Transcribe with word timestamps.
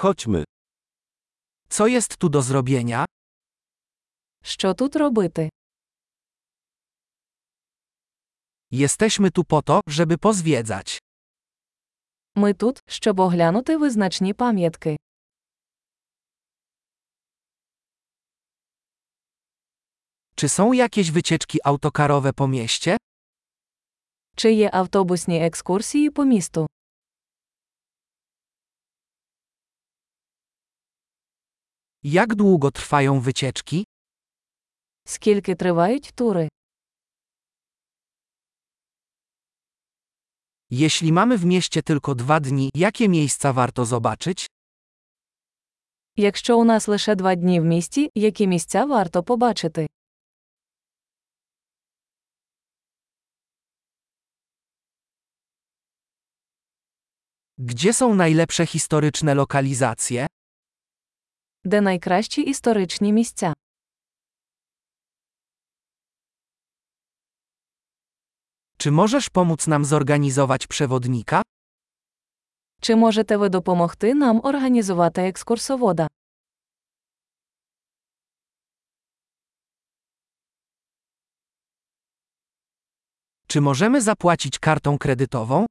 Chodźmy. 0.00 0.43
Co 1.69 1.87
jest 1.87 2.17
tu 2.17 2.29
do 2.29 2.41
zrobienia? 2.41 3.05
Що 4.43 4.73
тут 4.73 4.95
робити? 4.95 5.49
Jesteśmy 8.71 9.31
tu 9.31 9.43
po 9.43 9.61
to, 9.61 9.81
żeby 9.87 10.17
pozwiedzać. 10.17 10.99
Ми 12.35 12.53
тут, 12.53 12.79
щоб 12.87 13.19
оглянути 13.19 13.77
визначні 13.77 14.33
пам'ятки. 14.33 14.97
Czy 20.35 20.49
są 20.49 20.73
jakieś 20.73 21.11
wycieczki 21.11 21.59
autokarowe 21.63 22.33
po 22.33 22.47
mieście? 22.47 22.97
Чи 24.35 24.51
є 24.53 24.69
автобусні 24.73 25.45
екскурсії 25.45 26.09
по 26.09 26.25
місту? 26.25 26.67
Jak 32.02 32.34
długo 32.34 32.70
trwają 32.70 33.20
wycieczki? 33.20 33.84
Скільки 35.06 35.54
тривають 35.54 36.12
тури? 36.14 36.48
Jeśli 40.70 41.12
mamy 41.12 41.38
w 41.38 41.44
mieście 41.44 41.82
tylko 41.82 42.14
dwa 42.14 42.40
dni, 42.40 42.70
jakie 42.74 43.08
miejsca 43.08 43.52
warto 43.52 43.84
zobaczyć? 43.84 44.46
Якщо 46.16 46.58
у 46.58 46.64
нас 46.64 46.88
лише 46.88 47.14
два 47.14 47.34
дні 47.34 47.60
в 47.60 47.64
місті, 47.64 48.10
які 48.14 48.46
місця 48.46 48.84
варто 48.84 49.22
побачити? 49.22 49.86
Gdzie 57.58 57.92
są 57.92 58.14
najlepsze 58.14 58.66
historyczne 58.66 59.34
lokalizacje? 59.34 60.26
Де 61.64 61.80
найкращі 61.80 62.42
історичні 62.42 63.12
місця? 63.12 63.54
Czy 68.78 68.90
możesz 68.90 69.28
pomóc 69.28 69.66
nam 69.66 69.84
zorganizować 69.84 70.66
przewodnika? 70.66 71.42
Чи 72.80 72.96
можете 72.96 73.36
ви 73.36 73.48
допомогти 73.48 74.14
нам 74.14 74.40
організувати 74.44 75.22
екскурсовода? 75.22 76.08
Czy 83.46 83.60
możemy 83.60 84.00
zapłacić 84.00 84.58
kartą 84.58 84.98
kredytową? 84.98 85.66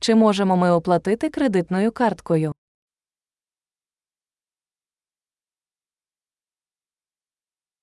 Чи 0.00 0.14
можемо 0.14 0.56
ми 0.56 0.70
оплатити 0.70 1.30
кредитною 1.30 1.92
карткою? 1.92 2.52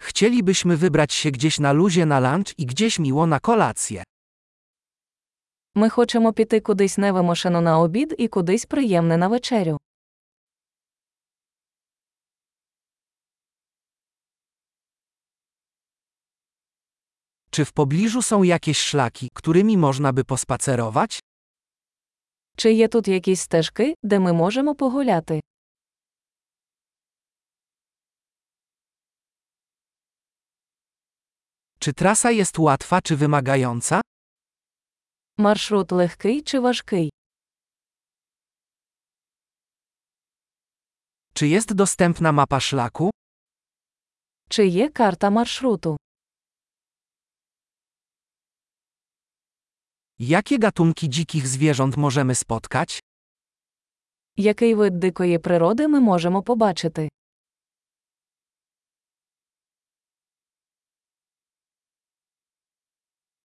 Chcielibyśmy 0.00 0.76
wybrać 0.76 1.12
się 1.12 1.30
gdzieś 1.30 1.58
na 1.58 1.72
luzie 1.72 2.06
na 2.06 2.20
lunch 2.20 2.58
i 2.58 2.66
gdzieś 2.66 2.98
miło 2.98 3.26
na 3.26 3.40
kolację. 3.40 4.02
Ми 5.74 5.88
хочемо 5.88 6.32
піти 6.32 6.60
кудись 6.60 6.98
невимушено 6.98 7.60
на 7.60 7.78
обід 7.78 8.14
і 8.18 8.28
кудись 8.28 8.66
приємне 8.66 9.16
на 9.16 9.28
вечерю. 9.28 9.78
Czy 17.50 17.64
w 17.64 17.72
pobliżu 17.72 18.22
są 18.22 18.42
jakieś 18.42 18.78
szlaki, 18.78 19.30
którymi 19.34 19.76
można 19.78 20.12
by 20.12 20.24
pospacerować? 20.24 21.20
Чи 22.56 22.72
є 22.72 22.88
тут 22.88 23.08
якісь 23.08 23.40
стежки, 23.40 23.94
де 24.02 24.18
ми 24.18 24.32
можемо 24.32 24.74
погуляти? 24.74 25.40
Czy 31.78 31.92
trasa 31.92 32.30
jest 32.30 32.58
łatwa 32.58 33.00
czy 33.02 33.16
wymagająca? 33.16 34.00
Маршрут 35.38 35.92
легкий 35.92 36.42
чи 36.42 36.60
важкий? 36.60 37.10
Czy 41.34 41.46
jest 41.48 41.74
dostępna 41.74 42.32
mapa 42.32 42.60
szlaku? 42.60 43.10
Чи 44.48 44.66
є 44.66 44.88
карта 44.88 45.30
маршруту? 45.30 45.96
Jakie 50.18 50.58
gatunki 50.58 51.08
dzikich 51.08 51.48
zwierząt 51.48 51.96
możemy 51.96 52.34
spotkać? 52.34 53.00
Який 54.36 54.74
вид 54.74 54.98
дикої 54.98 55.38
природи 55.38 55.88
ми 55.88 56.00
можемо 56.00 56.42
побачити? 56.42 57.08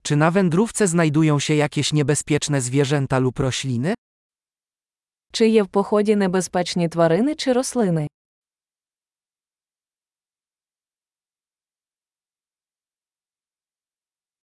Czy 0.03 0.15
na 0.15 0.31
wędrówce 0.31 0.87
znajdują 0.87 1.39
się 1.39 1.55
jakieś 1.55 1.93
niebezpieczne 1.93 2.61
zwierzęta 2.61 3.19
lub 3.19 3.39
rośliny? 3.39 3.93
Чи 5.31 5.47
є 5.47 5.63
в 5.63 5.67
поході 5.67 6.15
небезпечні 6.15 6.89
тварини 6.89 7.35
чи 7.35 7.53
рослини? 7.53 8.07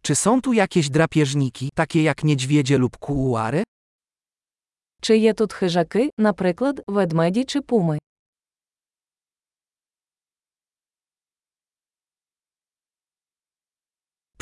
Czy 0.02 0.14
są 0.14 0.40
tu 0.42 0.52
jakieś 0.52 0.90
drapieżniki, 0.90 1.68
takie 1.74 2.02
jak 2.02 2.24
niedźwiedzie 2.24 2.78
lub 2.78 2.96
kuuary? 2.96 3.62
Чи 5.02 5.16
є 5.16 5.34
тут 5.34 5.52
хижаки, 5.52 6.10
наприклад, 6.18 6.82
ведмеді 6.86 7.44
чи 7.44 7.60
пуми? 7.60 7.98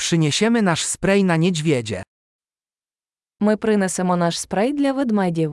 Przyniesiemy 0.06 0.62
nasz 0.62 0.84
spray 0.84 1.25
na 1.25 1.36
niedźwiedzie. 1.36 2.03
Ми 3.41 3.56
принесемо 3.56 4.16
наш 4.16 4.38
спрей 4.38 4.72
для 4.72 4.92
ведмедів. 4.92 5.53